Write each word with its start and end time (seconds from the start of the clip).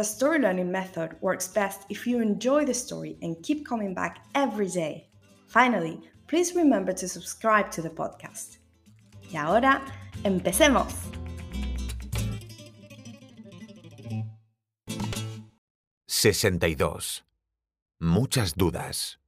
the 0.00 0.04
story 0.04 0.38
learning 0.38 0.72
method 0.72 1.14
works 1.20 1.46
best 1.46 1.82
if 1.90 2.06
you 2.06 2.22
enjoy 2.22 2.64
the 2.64 2.72
story 2.72 3.18
and 3.20 3.36
keep 3.42 3.66
coming 3.66 3.92
back 3.92 4.24
every 4.34 4.66
day. 4.66 5.10
Finally, 5.46 6.00
please 6.26 6.54
remember 6.56 6.90
to 6.94 7.06
subscribe 7.06 7.70
to 7.70 7.82
the 7.82 7.90
podcast. 7.90 8.60
Y 9.30 9.36
ahora, 9.36 9.82
empecemos. 10.24 10.94
—62. 16.06 17.24
Muchas 18.00 18.54
dudas. 18.54 19.20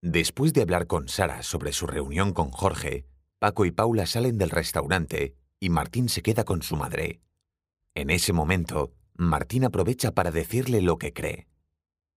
Después 0.00 0.54
de 0.54 0.62
hablar 0.62 0.86
con 0.86 1.08
Sara 1.08 1.42
sobre 1.42 1.72
su 1.72 1.86
reunión 1.86 2.32
con 2.32 2.50
Jorge, 2.50 3.04
Paco 3.38 3.66
y 3.66 3.70
Paula 3.70 4.06
salen 4.06 4.38
del 4.38 4.48
restaurante 4.48 5.36
y 5.60 5.68
Martín 5.68 6.08
se 6.08 6.22
queda 6.22 6.44
con 6.44 6.62
su 6.62 6.76
madre. 6.76 7.20
En 7.94 8.08
ese 8.08 8.32
momento, 8.32 8.94
Martín 9.20 9.64
aprovecha 9.64 10.12
para 10.12 10.30
decirle 10.30 10.80
lo 10.80 10.96
que 10.96 11.12
cree. 11.12 11.48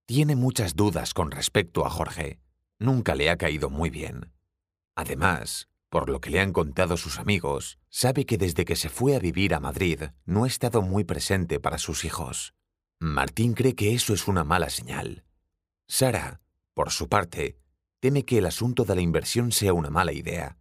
Tiene 0.06 0.36
muchas 0.36 0.76
dudas 0.76 1.14
con 1.14 1.32
respecto 1.32 1.84
a 1.84 1.90
Jorge. 1.90 2.38
Nunca 2.78 3.16
le 3.16 3.28
ha 3.28 3.36
caído 3.36 3.70
muy 3.70 3.90
bien. 3.90 4.32
Además, 4.94 5.68
por 5.88 6.08
lo 6.08 6.20
que 6.20 6.30
le 6.30 6.38
han 6.38 6.52
contado 6.52 6.96
sus 6.96 7.18
amigos, 7.18 7.80
sabe 7.88 8.24
que 8.24 8.38
desde 8.38 8.64
que 8.64 8.76
se 8.76 8.88
fue 8.88 9.16
a 9.16 9.18
vivir 9.18 9.52
a 9.52 9.58
Madrid 9.58 10.00
no 10.26 10.44
ha 10.44 10.46
estado 10.46 10.80
muy 10.80 11.02
presente 11.02 11.58
para 11.58 11.78
sus 11.78 12.04
hijos. 12.04 12.54
Martín 13.00 13.54
cree 13.54 13.74
que 13.74 13.94
eso 13.94 14.14
es 14.14 14.28
una 14.28 14.44
mala 14.44 14.70
señal. 14.70 15.24
Sara, 15.88 16.40
por 16.72 16.92
su 16.92 17.08
parte, 17.08 17.58
teme 17.98 18.24
que 18.24 18.38
el 18.38 18.46
asunto 18.46 18.84
de 18.84 18.94
la 18.94 19.00
inversión 19.00 19.50
sea 19.50 19.72
una 19.72 19.90
mala 19.90 20.12
idea. 20.12 20.56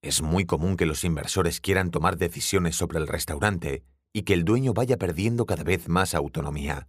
Es 0.00 0.22
muy 0.22 0.46
común 0.46 0.78
que 0.78 0.86
los 0.86 1.04
inversores 1.04 1.60
quieran 1.60 1.90
tomar 1.90 2.16
decisiones 2.16 2.76
sobre 2.76 2.98
el 2.98 3.06
restaurante 3.06 3.84
y 4.16 4.22
que 4.22 4.32
el 4.32 4.46
dueño 4.46 4.72
vaya 4.72 4.96
perdiendo 4.96 5.44
cada 5.44 5.62
vez 5.62 5.90
más 5.90 6.14
autonomía. 6.14 6.88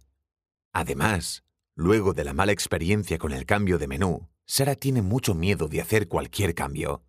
Además, 0.72 1.44
luego 1.74 2.14
de 2.14 2.24
la 2.24 2.32
mala 2.32 2.52
experiencia 2.52 3.18
con 3.18 3.32
el 3.32 3.44
cambio 3.44 3.76
de 3.76 3.86
menú, 3.86 4.30
Sara 4.46 4.74
tiene 4.74 5.02
mucho 5.02 5.34
miedo 5.34 5.68
de 5.68 5.82
hacer 5.82 6.08
cualquier 6.08 6.54
cambio. 6.54 7.02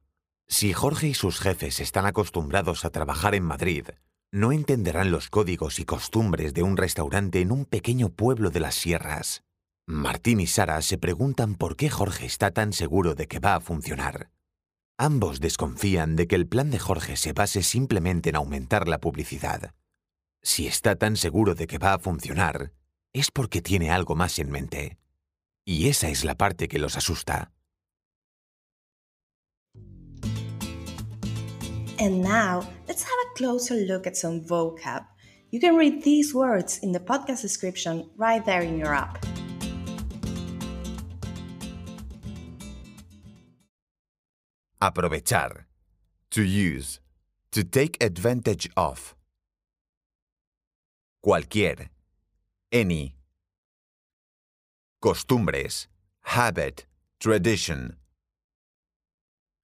Si 0.46 0.74
Jorge 0.74 1.08
y 1.08 1.14
sus 1.14 1.40
jefes 1.40 1.80
están 1.80 2.06
acostumbrados 2.06 2.84
a 2.84 2.90
trabajar 2.90 3.34
en 3.34 3.46
Madrid, 3.46 3.86
no 4.30 4.52
entenderán 4.52 5.10
los 5.10 5.30
códigos 5.30 5.80
y 5.80 5.86
costumbres 5.86 6.54
de 6.54 6.64
un 6.64 6.76
restaurante 6.76 7.40
en 7.40 7.54
un 7.54 7.64
pequeño 7.64 8.10
pueblo 8.10 8.50
de 8.50 8.60
las 8.60 8.76
sierras. 8.76 9.44
Martín 9.88 10.42
y 10.42 10.48
Sara 10.48 10.82
se 10.82 10.98
preguntan 10.98 11.56
por 11.56 11.78
qué 11.78 11.90
Jorge 11.90 12.26
está 12.26 12.52
tan 12.52 12.74
seguro 12.74 13.16
de 13.16 13.30
que 13.30 13.40
va 13.40 13.56
a 13.56 13.62
funcionar. 13.62 14.32
Ambos 14.98 15.40
desconfían 15.40 16.18
de 16.18 16.28
que 16.28 16.36
el 16.36 16.46
plan 16.46 16.72
de 16.72 16.80
Jorge 16.80 17.16
se 17.16 17.32
base 17.32 17.64
simplemente 17.64 18.32
en 18.32 18.36
aumentar 18.36 18.90
la 18.90 18.98
publicidad. 18.98 19.74
Si 20.42 20.68
está 20.68 20.96
tan 20.96 21.16
seguro 21.16 21.54
de 21.54 21.68
que 21.68 21.78
va 21.78 21.94
a 21.94 22.00
funcionar, 22.00 22.72
es 23.14 23.30
porque 23.32 23.62
tiene 23.62 23.92
algo 23.92 24.16
más 24.16 24.40
en 24.40 24.52
mente. 24.52 24.98
Y 25.66 25.88
esa 25.90 26.10
es 26.10 26.24
la 26.24 26.36
parte 26.36 26.68
que 26.68 26.80
los 26.80 26.96
asusta. 26.96 27.52
And 32.00 32.24
now, 32.24 32.62
let's 32.88 33.04
have 33.04 33.20
a 33.26 33.34
closer 33.36 33.76
look 33.76 34.08
at 34.08 34.16
some 34.16 34.42
vocab. 34.42 35.06
You 35.52 35.60
can 35.60 35.76
read 35.76 36.04
these 36.04 36.34
words 36.34 36.80
in 36.82 36.94
the 36.94 37.00
podcast 37.00 37.42
description 37.42 38.10
right 38.18 38.44
there 38.46 38.62
in 38.62 38.78
your 38.78 38.94
app. 38.94 39.26
Aprovechar. 44.82 45.66
To 46.32 46.42
use. 46.42 47.02
To 47.52 47.64
take 47.64 48.02
advantage 48.02 48.70
of. 48.78 49.14
Cualquier. 51.22 51.90
Any. 52.72 53.14
Costumbres. 55.02 55.88
Habit. 56.22 56.86
Tradition. 57.20 57.98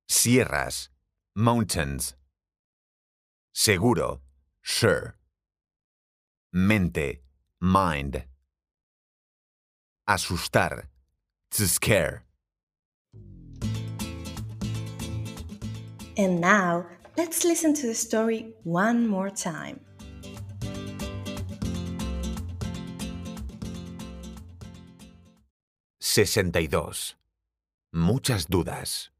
Sierras. 0.09 0.89
Mountains. 1.35 2.15
Seguro. 3.53 4.19
Sure. 4.61 5.15
Mente. 6.51 7.21
Mind. 7.61 8.23
Asustar. 10.09 10.87
To 11.51 11.67
scare. 11.67 12.25
And 16.17 16.41
now, 16.41 16.85
let's 17.17 17.45
listen 17.45 17.73
to 17.75 17.87
the 17.87 17.95
story 17.95 18.53
one 18.63 19.07
more 19.07 19.29
time. 19.29 19.84
—62. 26.15 27.17
Muchas 27.91 28.47
dudas. 28.47 29.11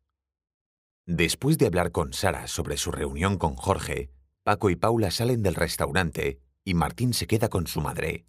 Después 1.06 1.58
de 1.58 1.66
hablar 1.66 1.92
con 1.92 2.14
Sara 2.14 2.48
sobre 2.48 2.78
su 2.78 2.90
reunión 2.90 3.38
con 3.38 3.58
Jorge, 3.58 4.12
Paco 4.44 4.70
y 4.70 4.78
Paula 4.78 5.12
salen 5.12 5.44
del 5.44 5.56
restaurante 5.56 6.40
y 6.64 6.74
Martín 6.74 7.14
se 7.14 7.28
queda 7.28 7.50
con 7.50 7.68
su 7.68 7.82
madre. 7.82 8.26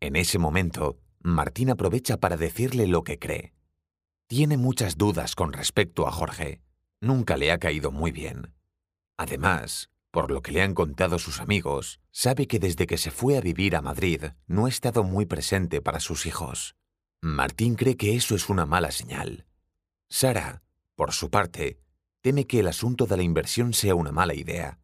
En 0.00 0.14
ese 0.16 0.38
momento, 0.38 0.98
Martín 1.20 1.70
aprovecha 1.70 2.18
para 2.18 2.36
decirle 2.36 2.86
lo 2.86 3.02
que 3.02 3.18
cree. 3.18 3.54
Tiene 4.26 4.58
muchas 4.58 4.98
dudas 4.98 5.34
con 5.34 5.54
respecto 5.54 6.06
a 6.06 6.12
Jorge. 6.12 6.60
Nunca 7.00 7.38
le 7.38 7.50
ha 7.50 7.56
caído 7.56 7.92
muy 7.92 8.12
bien. 8.12 8.52
Además, 9.16 9.88
por 10.10 10.30
lo 10.30 10.42
que 10.42 10.52
le 10.52 10.60
han 10.60 10.74
contado 10.74 11.18
sus 11.18 11.40
amigos, 11.40 11.98
sabe 12.10 12.46
que 12.46 12.58
desde 12.58 12.86
que 12.86 12.98
se 12.98 13.10
fue 13.10 13.38
a 13.38 13.40
vivir 13.40 13.74
a 13.74 13.80
Madrid 13.80 14.22
no 14.46 14.66
ha 14.66 14.68
estado 14.68 15.02
muy 15.02 15.24
presente 15.24 15.80
para 15.80 15.98
sus 15.98 16.26
hijos. 16.26 16.76
Martín 17.20 17.74
cree 17.74 17.96
que 17.96 18.16
eso 18.16 18.34
es 18.34 18.48
una 18.48 18.66
mala 18.66 18.90
señal. 18.90 19.46
Sara, 20.08 20.62
por 20.94 21.12
su 21.12 21.30
parte, 21.30 21.78
teme 22.20 22.46
que 22.46 22.60
el 22.60 22.68
asunto 22.68 23.06
de 23.06 23.16
la 23.16 23.22
inversión 23.22 23.72
sea 23.72 23.94
una 23.94 24.12
mala 24.12 24.34
idea. 24.34 24.78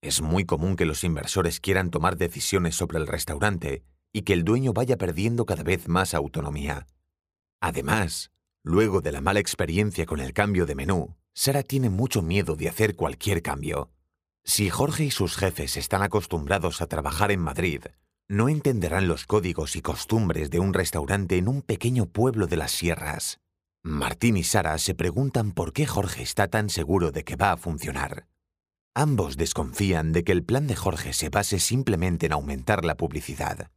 Es 0.00 0.22
muy 0.22 0.44
común 0.44 0.76
que 0.76 0.84
los 0.84 1.04
inversores 1.04 1.60
quieran 1.60 1.90
tomar 1.90 2.16
decisiones 2.16 2.76
sobre 2.76 2.98
el 2.98 3.06
restaurante 3.06 3.82
y 4.12 4.22
que 4.22 4.32
el 4.32 4.44
dueño 4.44 4.72
vaya 4.72 4.96
perdiendo 4.96 5.44
cada 5.44 5.62
vez 5.62 5.88
más 5.88 6.14
autonomía. 6.14 6.86
Además, 7.60 8.30
luego 8.62 9.00
de 9.00 9.12
la 9.12 9.20
mala 9.20 9.40
experiencia 9.40 10.06
con 10.06 10.20
el 10.20 10.32
cambio 10.32 10.66
de 10.66 10.74
menú, 10.74 11.16
Sara 11.34 11.62
tiene 11.62 11.90
mucho 11.90 12.22
miedo 12.22 12.56
de 12.56 12.68
hacer 12.68 12.96
cualquier 12.96 13.42
cambio. 13.42 13.90
Si 14.44 14.70
Jorge 14.70 15.04
y 15.04 15.10
sus 15.10 15.36
jefes 15.36 15.76
están 15.76 16.02
acostumbrados 16.02 16.80
a 16.80 16.86
trabajar 16.86 17.30
en 17.30 17.40
Madrid, 17.40 17.82
no 18.28 18.50
entenderán 18.50 19.08
los 19.08 19.24
códigos 19.24 19.74
y 19.74 19.80
costumbres 19.80 20.50
de 20.50 20.60
un 20.60 20.74
restaurante 20.74 21.38
en 21.38 21.48
un 21.48 21.62
pequeño 21.62 22.06
pueblo 22.06 22.46
de 22.46 22.58
las 22.58 22.72
sierras. 22.72 23.40
Martín 23.82 24.36
y 24.36 24.44
Sara 24.44 24.76
se 24.76 24.94
preguntan 24.94 25.52
por 25.52 25.72
qué 25.72 25.86
Jorge 25.86 26.22
está 26.22 26.48
tan 26.48 26.68
seguro 26.68 27.10
de 27.10 27.24
que 27.24 27.36
va 27.36 27.52
a 27.52 27.56
funcionar. 27.56 28.26
Ambos 28.94 29.36
desconfían 29.36 30.12
de 30.12 30.24
que 30.24 30.32
el 30.32 30.44
plan 30.44 30.66
de 30.66 30.76
Jorge 30.76 31.14
se 31.14 31.30
base 31.30 31.58
simplemente 31.58 32.26
en 32.26 32.32
aumentar 32.32 32.84
la 32.84 32.96
publicidad. 32.96 33.70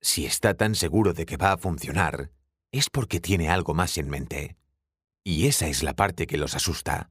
Si 0.00 0.24
está 0.24 0.54
tan 0.54 0.74
seguro 0.74 1.12
de 1.12 1.26
que 1.26 1.36
va 1.36 1.52
a 1.52 1.58
funcionar, 1.58 2.30
es 2.70 2.90
porque 2.90 3.20
tiene 3.20 3.50
algo 3.50 3.74
más 3.74 3.98
en 3.98 4.08
mente. 4.08 4.56
Y 5.24 5.46
esa 5.46 5.66
es 5.66 5.82
la 5.82 5.94
parte 5.94 6.26
que 6.26 6.38
los 6.38 6.54
asusta. 6.54 7.10